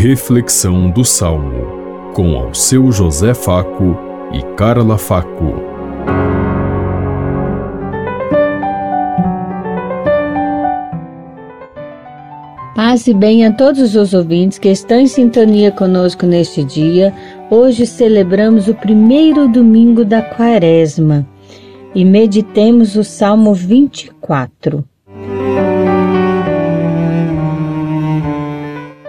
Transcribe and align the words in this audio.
Reflexão 0.00 0.88
do 0.88 1.04
Salmo, 1.04 2.12
com 2.14 2.36
ao 2.36 2.54
seu 2.54 2.92
José 2.92 3.34
Faco 3.34 3.98
e 4.32 4.40
Carla 4.54 4.96
Faco. 4.96 5.54
Paz 12.76 13.08
e 13.08 13.12
bem 13.12 13.44
a 13.44 13.52
todos 13.52 13.96
os 13.96 14.14
ouvintes 14.14 14.56
que 14.56 14.68
estão 14.68 15.00
em 15.00 15.08
sintonia 15.08 15.72
conosco 15.72 16.26
neste 16.26 16.62
dia. 16.62 17.12
Hoje 17.50 17.84
celebramos 17.84 18.68
o 18.68 18.74
primeiro 18.74 19.48
domingo 19.48 20.04
da 20.04 20.22
quaresma 20.22 21.26
e 21.92 22.04
meditemos 22.04 22.94
o 22.94 23.02
Salmo 23.02 23.52
24. 23.52 24.84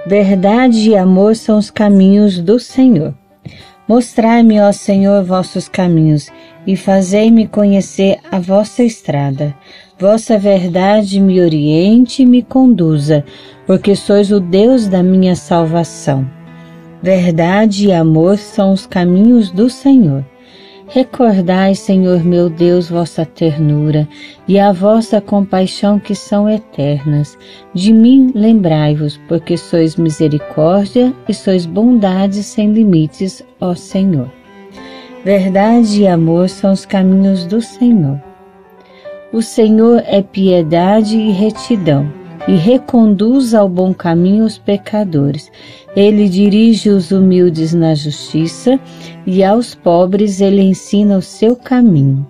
Verdade 0.10 0.90
e 0.90 0.98
amor 0.98 1.36
são 1.36 1.60
os 1.60 1.70
caminhos 1.70 2.40
do 2.40 2.60
Senhor. 2.60 3.14
Mostrai-me, 3.88 4.60
ó 4.60 4.72
Senhor, 4.72 5.24
vossos 5.24 5.70
caminhos 5.70 6.32
e 6.66 6.76
fazei-me 6.76 7.48
conhecer 7.48 8.18
a 8.32 8.40
vossa 8.40 8.82
estrada. 8.82 9.56
Vossa 10.00 10.36
verdade 10.36 11.22
me 11.22 11.40
oriente 11.40 12.24
e 12.24 12.26
me 12.26 12.42
conduza, 12.42 13.24
porque 13.68 13.96
sois 13.96 14.32
o 14.32 14.40
Deus 14.40 14.88
da 14.88 15.04
minha 15.04 15.36
salvação. 15.36 16.28
Verdade 17.04 17.90
e 17.90 17.94
amor 17.94 18.40
são 18.40 18.74
os 18.74 18.88
caminhos 18.88 19.52
do 19.52 19.70
Senhor. 19.70 20.26
Recordai, 20.92 21.76
Senhor 21.76 22.24
meu 22.24 22.50
Deus, 22.50 22.90
vossa 22.90 23.24
ternura 23.24 24.08
e 24.48 24.60
a 24.60 24.72
vossa 24.72 25.22
compaixão 25.22 26.00
que 26.00 26.16
são 26.16 26.50
eternas. 26.50 27.38
De 27.76 27.94
mim 27.94 28.32
lembrai-vos, 28.34 29.16
porque 29.28 29.56
sois 29.56 29.96
misericórdia 29.96 31.14
e 31.28 31.34
sois 31.34 31.68
bondade 31.68 32.42
sem 32.42 32.74
limites, 32.74 33.44
ó 33.62 33.76
Senhor. 33.76 34.32
Verdade 35.24 36.02
e 36.02 36.08
amor 36.08 36.50
são 36.50 36.72
os 36.72 36.86
caminhos 36.86 37.46
do 37.46 37.62
Senhor. 37.62 38.20
O 39.32 39.44
Senhor 39.44 40.02
é 40.08 40.24
piedade 40.24 41.16
e 41.16 41.30
retidão 41.30 42.19
e 42.48 42.56
reconduz 42.56 43.54
ao 43.54 43.68
bom 43.68 43.94
caminho 43.94 44.46
os 44.46 44.58
pecadores. 44.58 45.52
Ele 45.96 46.30
dirige 46.30 46.90
os 46.90 47.12
humildes 47.12 47.74
na 47.74 47.94
justiça 47.96 48.80
e 49.26 49.44
aos 49.44 49.76
pobres 49.76 50.40
ele 50.42 50.62
ensina 50.62 51.18
o 51.18 51.22
seu 51.22 51.56
caminho. 51.56 52.26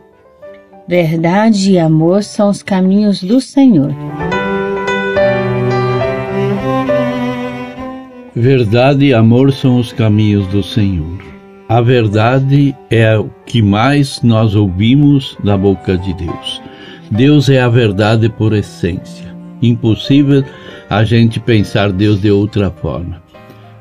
Verdade 0.88 1.74
e 1.74 1.80
amor 1.80 2.24
são 2.24 2.50
os 2.50 2.64
caminhos 2.64 3.22
do 3.22 3.40
Senhor. 3.40 3.94
Verdade 8.36 9.06
e 9.06 9.14
amor 9.14 9.52
são 9.52 9.80
os 9.80 9.92
caminhos 9.92 10.48
do 10.48 10.64
Senhor. 10.64 11.20
A 11.68 11.82
verdade 11.82 12.76
é 12.90 13.18
o 13.18 13.30
que 13.46 13.62
mais 13.62 14.22
nós 14.24 14.56
ouvimos 14.56 15.38
da 15.44 15.56
boca 15.56 15.96
de 15.96 16.14
Deus. 16.14 16.62
Deus 17.12 17.50
é 17.50 17.62
a 17.62 17.70
verdade 17.70 18.28
por 18.28 18.54
essência 18.54 19.29
impossível 19.62 20.44
a 20.90 21.04
gente 21.04 21.40
pensar 21.40 21.92
Deus 21.92 22.22
de 22.22 22.32
outra 22.32 22.70
forma. 22.72 23.22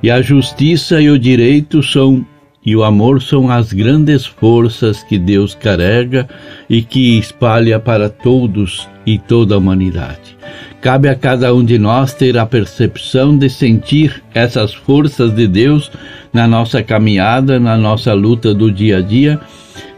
E 0.03 0.11
a 0.11 0.23
justiça 0.23 1.01
e 1.01 1.11
o 1.11 1.19
direito 1.19 1.83
são 1.83 2.25
e 2.65 2.77
o 2.77 2.85
amor 2.85 3.23
são 3.23 3.51
as 3.51 3.73
grandes 3.73 4.27
forças 4.27 5.03
que 5.03 5.19
Deus 5.19 5.55
carrega 5.55 6.29
e 6.69 6.83
que 6.83 7.19
espalha 7.19 7.79
para 7.79 8.09
todos 8.09 8.89
e 9.07 9.19
toda 9.19 9.55
a 9.55 9.59
humanidade. 9.59 10.37
Cabe 10.81 11.09
a 11.09 11.15
cada 11.15 11.55
um 11.55 11.65
de 11.65 11.79
nós 11.79 12.15
ter 12.15 12.37
a 12.39 12.47
percepção 12.47 13.37
de 13.37 13.49
sentir 13.49 14.23
essas 14.35 14.75
forças 14.75 15.33
de 15.35 15.47
Deus 15.47 15.91
na 16.33 16.47
nossa 16.47 16.83
caminhada, 16.83 17.59
na 17.59 17.77
nossa 17.77 18.13
luta 18.13 18.55
do 18.55 18.71
dia 18.71 18.99
a 18.99 19.01
dia 19.01 19.41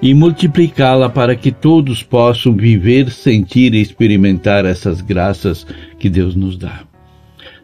e 0.02 0.14
multiplicá-la 0.14 1.08
para 1.10 1.36
que 1.36 1.52
todos 1.52 2.02
possam 2.02 2.54
viver, 2.54 3.10
sentir 3.10 3.74
e 3.74 3.80
experimentar 3.80 4.64
essas 4.64 5.00
graças 5.00 5.66
que 5.98 6.08
Deus 6.08 6.34
nos 6.34 6.56
dá. 6.56 6.80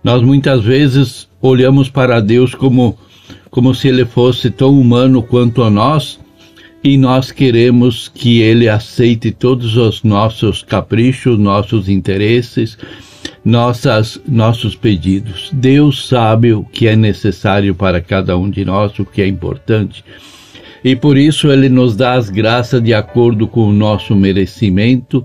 Nós 0.04 0.22
muitas 0.22 0.62
vezes 0.62 1.28
olhamos 1.40 1.88
para 1.88 2.20
Deus 2.20 2.54
como, 2.54 2.98
como 3.56 3.74
se 3.74 3.88
Ele 3.88 4.04
fosse 4.04 4.50
tão 4.50 4.78
humano 4.78 5.22
quanto 5.22 5.62
a 5.62 5.70
nós 5.70 6.20
e 6.84 6.98
nós 6.98 7.32
queremos 7.32 8.06
que 8.06 8.42
Ele 8.42 8.68
aceite 8.68 9.30
todos 9.30 9.78
os 9.78 10.02
nossos 10.02 10.62
caprichos, 10.62 11.38
nossos 11.38 11.88
interesses, 11.88 12.76
nossas, 13.42 14.20
nossos 14.28 14.74
pedidos. 14.74 15.48
Deus 15.54 16.06
sabe 16.06 16.52
o 16.52 16.64
que 16.64 16.86
é 16.86 16.94
necessário 16.94 17.74
para 17.74 17.98
cada 18.02 18.36
um 18.36 18.50
de 18.50 18.62
nós, 18.62 18.98
o 18.98 19.06
que 19.06 19.22
é 19.22 19.26
importante 19.26 20.04
e 20.84 20.94
por 20.94 21.16
isso 21.16 21.50
ele 21.50 21.70
nos 21.70 21.96
dá 21.96 22.12
as 22.12 22.28
graças 22.28 22.82
de 22.82 22.92
acordo 22.92 23.48
com 23.48 23.68
o 23.68 23.72
nosso 23.72 24.14
merecimento 24.14 25.24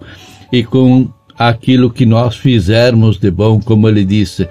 e 0.52 0.64
com 0.64 1.10
aquilo 1.38 1.92
que 1.92 2.06
nós 2.06 2.38
fizermos 2.38 3.18
de 3.20 3.30
bom, 3.30 3.60
como 3.60 3.90
ele 3.90 4.06
disse. 4.06 4.48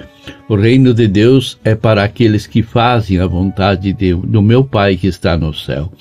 O 0.48 0.56
reino 0.56 0.92
de 0.92 1.06
Deus 1.06 1.58
é 1.64 1.74
para 1.74 2.02
aqueles 2.02 2.46
que 2.46 2.62
fazem 2.62 3.18
a 3.18 3.26
vontade 3.26 3.92
de, 3.92 4.14
do 4.14 4.42
meu 4.42 4.64
Pai 4.64 4.96
que 4.96 5.06
está 5.06 5.36
no 5.36 5.54
céu. 5.54 5.92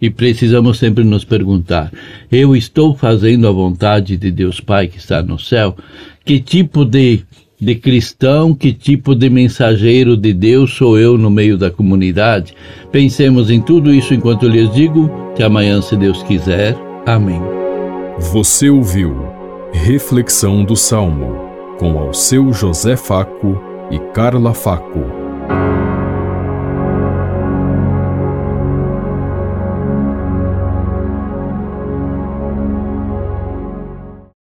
E 0.00 0.08
precisamos 0.08 0.78
sempre 0.78 1.04
nos 1.04 1.24
perguntar: 1.24 1.92
eu 2.30 2.54
estou 2.54 2.94
fazendo 2.94 3.48
a 3.48 3.52
vontade 3.52 4.16
de 4.16 4.30
Deus 4.30 4.60
Pai 4.60 4.86
que 4.86 4.98
está 4.98 5.22
no 5.22 5.38
céu? 5.38 5.76
Que 6.24 6.38
tipo 6.40 6.84
de 6.84 7.24
de 7.60 7.74
cristão, 7.74 8.54
que 8.54 8.72
tipo 8.72 9.16
de 9.16 9.28
mensageiro 9.28 10.16
de 10.16 10.32
Deus 10.32 10.74
sou 10.74 10.96
eu 10.96 11.18
no 11.18 11.28
meio 11.28 11.58
da 11.58 11.70
comunidade? 11.70 12.54
Pensemos 12.92 13.50
em 13.50 13.60
tudo 13.60 13.92
isso 13.92 14.14
enquanto 14.14 14.44
eu 14.44 14.48
lhes 14.48 14.72
digo 14.72 15.10
que 15.34 15.42
amanhã, 15.42 15.82
se 15.82 15.96
Deus 15.96 16.22
quiser. 16.22 16.76
Amém. 17.04 17.40
Você 18.32 18.70
ouviu 18.70 19.26
Reflexão 19.72 20.64
do 20.64 20.76
Salmo 20.76 21.47
com 21.78 21.98
ao 21.98 22.12
seu 22.12 22.52
José 22.52 22.96
Faco 22.96 23.58
e 23.90 23.98
Carla 24.12 24.52
Faco. 24.52 25.17